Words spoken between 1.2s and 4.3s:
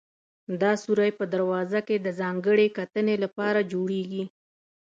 دروازه کې د ځانګړې کتنې لپاره جوړېږي.